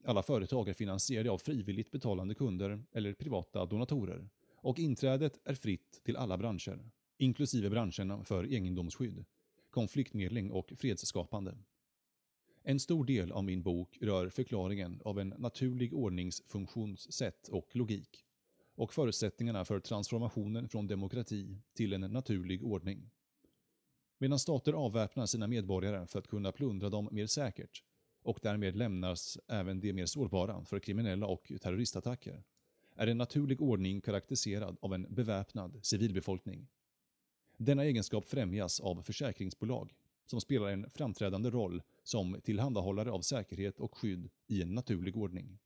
Alla 0.05 0.23
företag 0.23 0.69
är 0.69 0.73
finansierade 0.73 1.31
av 1.31 1.37
frivilligt 1.37 1.91
betalande 1.91 2.35
kunder 2.35 2.83
eller 2.91 3.13
privata 3.13 3.65
donatorer 3.65 4.29
och 4.55 4.79
inträdet 4.79 5.39
är 5.43 5.55
fritt 5.55 6.01
till 6.03 6.17
alla 6.17 6.37
branscher, 6.37 6.89
inklusive 7.17 7.69
branscherna 7.69 8.23
för 8.23 8.43
egendomsskydd, 8.43 9.25
konfliktmedling 9.69 10.51
och 10.51 10.73
fredsskapande. 10.77 11.57
En 12.65 12.79
stor 12.79 13.05
del 13.05 13.31
av 13.31 13.43
min 13.43 13.61
bok 13.63 13.97
rör 14.01 14.29
förklaringen 14.29 15.01
av 15.05 15.19
en 15.19 15.33
naturlig 15.37 15.93
ordnings 15.93 16.41
funktionssätt 16.45 17.47
och 17.47 17.75
logik 17.75 18.25
och 18.75 18.93
förutsättningarna 18.93 19.65
för 19.65 19.79
transformationen 19.79 20.69
från 20.69 20.87
demokrati 20.87 21.57
till 21.73 21.93
en 21.93 22.01
naturlig 22.01 22.63
ordning. 22.63 23.09
Medan 24.17 24.39
stater 24.39 24.73
avväpnar 24.73 25.25
sina 25.25 25.47
medborgare 25.47 26.07
för 26.07 26.19
att 26.19 26.27
kunna 26.27 26.51
plundra 26.51 26.89
dem 26.89 27.09
mer 27.11 27.27
säkert 27.27 27.83
och 28.21 28.39
därmed 28.41 28.75
lämnas 28.75 29.37
även 29.47 29.79
de 29.79 29.93
mer 29.93 30.05
sårbara 30.05 30.65
för 30.65 30.79
kriminella 30.79 31.27
och 31.27 31.51
terroristattacker, 31.61 32.43
är 32.95 33.07
en 33.07 33.17
naturlig 33.17 33.61
ordning 33.61 34.01
karaktäriserad 34.01 34.77
av 34.81 34.93
en 34.93 35.07
beväpnad 35.09 35.79
civilbefolkning. 35.81 36.67
Denna 37.57 37.83
egenskap 37.83 38.25
främjas 38.25 38.79
av 38.79 39.01
försäkringsbolag 39.01 39.93
som 40.25 40.41
spelar 40.41 40.67
en 40.67 40.89
framträdande 40.89 41.49
roll 41.49 41.81
som 42.03 42.41
tillhandahållare 42.43 43.11
av 43.11 43.21
säkerhet 43.21 43.79
och 43.79 43.97
skydd 43.97 44.29
i 44.47 44.61
en 44.61 44.75
naturlig 44.75 45.17
ordning. 45.17 45.59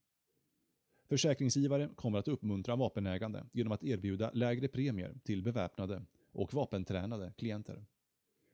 Försäkringsgivare 1.10 1.90
kommer 1.96 2.20
att 2.20 2.28
uppmuntra 2.28 2.76
vapenägande 2.76 3.46
genom 3.52 3.72
att 3.72 3.84
erbjuda 3.84 4.32
lägre 4.34 4.68
premier 4.68 5.20
till 5.24 5.44
beväpnade 5.44 6.06
och 6.32 6.54
vapentränade 6.54 7.34
klienter. 7.38 7.86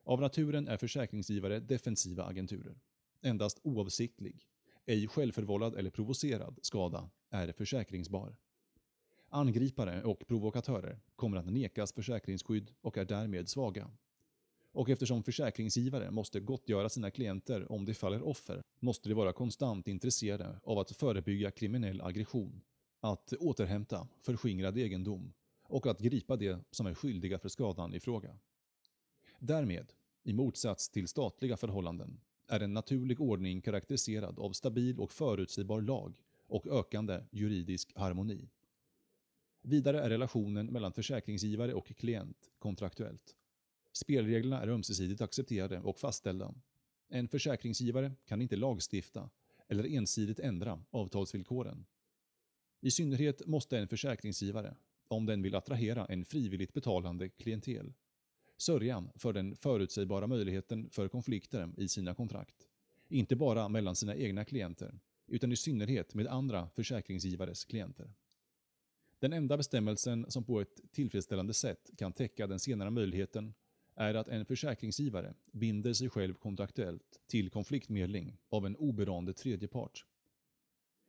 Av 0.04 0.22
naturen 0.22 0.68
är 0.68 0.78
försäkringsgivare 0.78 1.60
defensiva 1.60 2.24
agenturer. 2.24 2.80
Endast 3.22 3.60
oavsiktlig, 3.64 4.48
ej 4.86 5.08
självförvållad 5.08 5.76
eller 5.76 5.90
provocerad 5.90 6.60
skada 6.62 7.10
är 7.30 7.52
försäkringsbar. 7.52 8.36
Angripare 9.30 10.04
och 10.04 10.28
provokatörer 10.28 11.00
kommer 11.16 11.38
att 11.38 11.46
nekas 11.46 11.94
försäkringsskydd 11.94 12.72
och 12.82 12.98
är 12.98 13.06
därmed 13.06 13.50
svaga. 13.50 13.92
Och 14.74 14.90
eftersom 14.90 15.24
försäkringsgivare 15.24 16.12
måste 16.12 16.40
gottgöra 16.40 16.90
sina 16.90 17.12
klienter 17.12 17.72
om 17.72 17.86
de 17.86 17.94
faller 17.94 18.22
offer, 18.22 18.62
måste 18.80 19.10
de 19.10 19.16
vara 19.16 19.34
konstant 19.34 19.88
intresserade 19.88 20.60
av 20.64 20.80
att 20.80 20.92
förebygga 20.92 21.52
kriminell 21.52 22.02
aggression, 22.02 22.62
att 23.00 23.34
återhämta 23.34 24.08
förskingrad 24.22 24.78
egendom 24.78 25.34
och 25.64 25.88
att 25.88 26.00
gripa 26.00 26.36
de 26.36 26.58
som 26.72 26.86
är 26.86 26.94
skyldiga 26.94 27.40
för 27.40 27.50
skadan 27.50 27.94
i 27.94 28.00
fråga. 28.00 28.38
Därmed, 29.40 29.94
i 30.24 30.34
motsats 30.34 30.90
till 30.90 31.08
statliga 31.08 31.58
förhållanden, 31.58 32.20
är 32.48 32.60
en 32.60 32.74
naturlig 32.74 33.22
ordning 33.22 33.62
karaktäriserad 33.62 34.40
av 34.40 34.52
stabil 34.52 35.00
och 35.00 35.12
förutsägbar 35.12 35.82
lag 35.82 36.16
och 36.48 36.68
ökande 36.68 37.24
juridisk 37.32 37.92
harmoni. 37.96 38.50
Vidare 39.62 40.02
är 40.02 40.10
relationen 40.10 40.66
mellan 40.66 40.94
försäkringsgivare 40.94 41.74
och 41.74 41.88
klient 41.88 42.52
kontraktuellt. 42.60 43.36
Spelreglerna 43.94 44.62
är 44.62 44.68
ömsesidigt 44.68 45.22
accepterade 45.22 45.80
och 45.80 46.00
fastställda. 46.00 46.54
En 47.10 47.28
försäkringsgivare 47.28 48.12
kan 48.26 48.42
inte 48.42 48.56
lagstifta 48.56 49.30
eller 49.68 49.86
ensidigt 49.86 50.40
ändra 50.40 50.84
avtalsvillkoren. 50.92 51.86
I 52.82 52.92
synnerhet 52.92 53.48
måste 53.48 53.78
en 53.78 53.88
försäkringsgivare, 53.88 54.76
om 55.08 55.26
den 55.26 55.42
vill 55.42 55.56
attrahera 55.56 56.06
en 56.06 56.26
frivilligt 56.26 56.74
betalande 56.74 57.30
klientel, 57.30 57.94
sörja 58.58 59.04
för 59.16 59.34
den 59.34 59.56
förutsägbara 59.56 60.28
möjligheten 60.28 60.90
för 60.90 61.08
konflikter 61.08 61.74
i 61.78 61.88
sina 61.88 62.16
kontrakt. 62.16 62.68
Inte 63.08 63.36
bara 63.36 63.70
mellan 63.70 63.96
sina 63.96 64.16
egna 64.16 64.46
klienter, 64.46 65.00
utan 65.28 65.52
i 65.52 65.56
synnerhet 65.56 66.14
med 66.14 66.28
andra 66.28 66.70
försäkringsgivares 66.70 67.66
klienter. 67.66 68.14
Den 69.20 69.34
enda 69.34 69.58
bestämmelsen 69.58 70.26
som 70.32 70.44
på 70.44 70.62
ett 70.62 70.82
tillfredsställande 70.92 71.54
sätt 71.54 71.90
kan 71.98 72.14
täcka 72.14 72.48
den 72.48 72.60
senare 72.60 72.90
möjligheten 72.90 73.54
är 73.96 74.14
att 74.14 74.28
en 74.28 74.46
försäkringsgivare 74.46 75.34
binder 75.52 75.94
sig 75.94 76.10
själv 76.10 76.34
kontraktuellt 76.34 77.20
till 77.28 77.50
konfliktmedling 77.50 78.38
av 78.50 78.66
en 78.66 78.76
oberoende 78.76 79.34
tredje 79.34 79.68
part. 79.68 80.06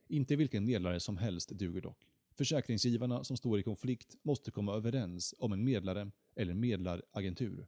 Inte 0.08 0.36
vilken 0.36 0.64
medlare 0.64 1.00
som 1.00 1.16
helst 1.16 1.48
duger 1.48 1.80
dock. 1.80 2.08
Försäkringsgivarna 2.30 3.24
som 3.24 3.36
står 3.36 3.58
i 3.58 3.62
konflikt 3.62 4.16
måste 4.22 4.50
komma 4.50 4.74
överens 4.74 5.34
om 5.38 5.52
en 5.52 5.64
medlare 5.64 6.10
eller 6.36 6.54
medlaragentur. 6.54 7.66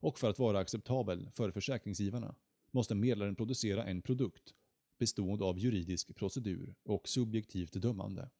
Och 0.00 0.18
för 0.18 0.30
att 0.30 0.38
vara 0.38 0.58
acceptabel 0.58 1.30
för 1.30 1.50
försäkringsgivarna 1.50 2.34
måste 2.70 2.94
medlaren 2.94 3.36
producera 3.36 3.84
en 3.84 4.02
produkt 4.02 4.54
bestående 4.98 5.44
av 5.44 5.58
juridisk 5.58 6.16
procedur 6.16 6.74
och 6.82 7.08
subjektivt 7.08 7.72
dömande 7.72 8.30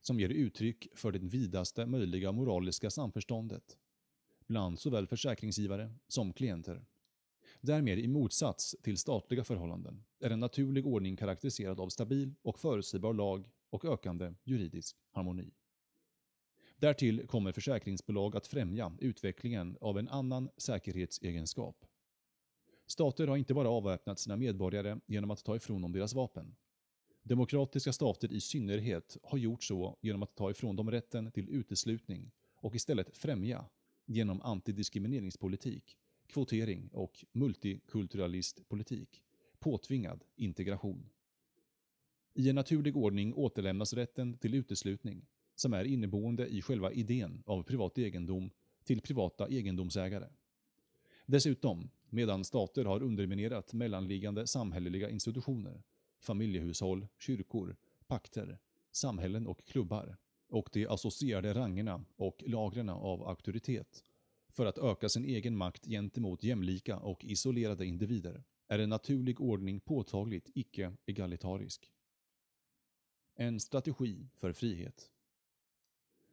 som 0.00 0.20
ger 0.20 0.28
uttryck 0.28 0.88
för 0.94 1.12
det 1.12 1.18
vidaste 1.18 1.86
möjliga 1.86 2.32
moraliska 2.32 2.90
samförståndet 2.90 3.78
bland 4.48 4.78
såväl 4.78 5.06
försäkringsgivare 5.06 5.90
som 6.08 6.32
klienter. 6.32 6.84
Därmed 7.60 7.98
i 7.98 8.08
motsats 8.08 8.76
till 8.82 8.98
statliga 8.98 9.44
förhållanden 9.44 10.04
är 10.20 10.30
en 10.30 10.40
naturlig 10.40 10.86
ordning 10.86 11.16
karaktäriserad 11.16 11.80
av 11.80 11.88
stabil 11.88 12.34
och 12.42 12.58
förutsägbar 12.58 13.14
lag 13.14 13.50
och 13.70 13.84
ökande 13.84 14.34
juridisk 14.44 14.96
harmoni. 15.10 15.54
Därtill 16.76 17.26
kommer 17.26 17.52
försäkringsbolag 17.52 18.36
att 18.36 18.46
främja 18.46 18.92
utvecklingen 19.00 19.76
av 19.80 19.98
en 19.98 20.08
annan 20.08 20.48
säkerhetsegenskap. 20.56 21.84
Stater 22.86 23.26
har 23.26 23.36
inte 23.36 23.54
bara 23.54 23.68
avväpnat 23.68 24.18
sina 24.18 24.36
medborgare 24.36 25.00
genom 25.06 25.30
att 25.30 25.44
ta 25.44 25.56
ifrån 25.56 25.82
dem 25.82 25.92
deras 25.92 26.14
vapen. 26.14 26.56
Demokratiska 27.22 27.92
stater 27.92 28.32
i 28.32 28.40
synnerhet 28.40 29.16
har 29.22 29.38
gjort 29.38 29.62
så 29.62 29.98
genom 30.00 30.22
att 30.22 30.36
ta 30.36 30.50
ifrån 30.50 30.76
dem 30.76 30.90
rätten 30.90 31.32
till 31.32 31.48
uteslutning 31.48 32.30
och 32.54 32.74
istället 32.74 33.16
främja, 33.16 33.64
genom 34.08 34.42
antidiskrimineringspolitik, 34.42 35.96
kvotering 36.26 36.88
och 36.92 37.24
multikulturalistpolitik, 37.32 39.22
påtvingad 39.58 40.24
integration. 40.36 41.08
I 42.34 42.48
en 42.48 42.54
naturlig 42.54 42.96
ordning 42.96 43.34
återlämnas 43.34 43.92
rätten 43.92 44.38
till 44.38 44.54
uteslutning, 44.54 45.26
som 45.54 45.72
är 45.72 45.84
inneboende 45.84 46.46
i 46.46 46.62
själva 46.62 46.92
idén 46.92 47.42
av 47.46 47.62
privat 47.62 47.98
egendom, 47.98 48.50
till 48.84 49.00
privata 49.00 49.48
egendomsägare. 49.48 50.28
Dessutom, 51.26 51.90
medan 52.10 52.44
stater 52.44 52.84
har 52.84 53.02
underminerat 53.02 53.72
mellanliggande 53.72 54.46
samhälleliga 54.46 55.10
institutioner, 55.10 55.82
familjehushåll, 56.20 57.06
kyrkor, 57.18 57.76
pakter, 58.06 58.58
samhällen 58.92 59.46
och 59.46 59.64
klubbar 59.64 60.16
och 60.48 60.68
de 60.72 60.86
associerade 60.86 61.54
rangerna 61.54 62.04
och 62.16 62.42
lagren 62.46 62.88
av 62.88 63.28
auktoritet 63.28 64.04
för 64.48 64.66
att 64.66 64.78
öka 64.78 65.08
sin 65.08 65.24
egen 65.24 65.56
makt 65.56 65.86
gentemot 65.86 66.42
jämlika 66.42 66.98
och 66.98 67.24
isolerade 67.24 67.86
individer 67.86 68.44
är 68.68 68.78
en 68.78 68.88
naturlig 68.88 69.40
ordning 69.40 69.80
påtagligt 69.80 70.50
icke-egalitarisk. 70.54 71.92
En 73.34 73.60
strategi 73.60 74.28
för 74.34 74.52
frihet. 74.52 75.10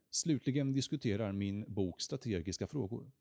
Slutligen 0.10 0.74
diskuterar 0.74 1.32
min 1.32 1.66
bok 1.68 2.02
strategiska 2.02 2.68
frågor. 2.68 3.12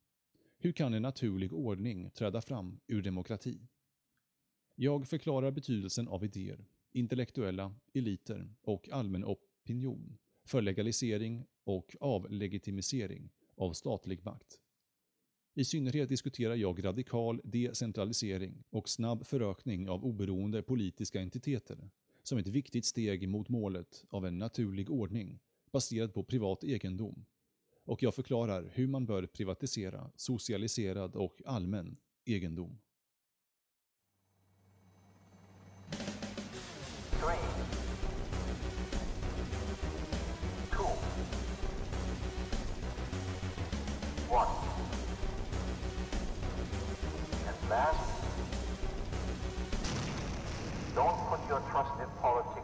Hur 0.56 0.72
kan 0.72 0.94
en 0.94 1.02
naturlig 1.02 1.52
ordning 1.52 2.10
träda 2.10 2.40
fram 2.40 2.80
ur 2.86 3.02
demokrati? 3.02 3.68
Jag 4.74 5.08
förklarar 5.08 5.50
betydelsen 5.50 6.08
av 6.08 6.24
idéer, 6.24 6.64
intellektuella 6.92 7.74
eliter 7.92 8.54
och 8.62 8.88
allmän 8.88 9.24
opinion 9.24 10.16
för 10.44 10.62
legalisering 10.62 11.44
och 11.64 11.96
avlegitimisering 12.00 13.30
av 13.56 13.72
statlig 13.72 14.24
makt. 14.24 14.60
I 15.54 15.64
synnerhet 15.64 16.08
diskuterar 16.08 16.54
jag 16.54 16.84
radikal 16.84 17.40
decentralisering 17.44 18.64
och 18.70 18.88
snabb 18.88 19.26
förökning 19.26 19.88
av 19.88 20.04
oberoende 20.04 20.62
politiska 20.62 21.20
entiteter 21.20 21.90
som 22.22 22.38
ett 22.38 22.46
viktigt 22.46 22.84
steg 22.84 23.28
mot 23.28 23.48
målet 23.48 24.04
av 24.10 24.26
en 24.26 24.38
naturlig 24.38 24.90
ordning 24.90 25.40
baserad 25.72 26.14
på 26.14 26.24
privat 26.24 26.64
egendom. 26.64 27.24
Och 27.84 28.02
jag 28.02 28.14
förklarar 28.14 28.70
hur 28.74 28.86
man 28.86 29.06
bör 29.06 29.26
privatisera 29.26 30.10
socialiserad 30.16 31.16
och 31.16 31.42
allmän 31.46 31.96
egendom. 32.24 32.78
Your 51.54 51.62
trust 51.70 51.90
in 52.02 52.08
politics 52.20 52.63